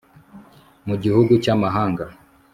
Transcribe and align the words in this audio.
mu 0.87 0.95
gihugu 1.03 1.31
cy'amahanga 1.43 2.05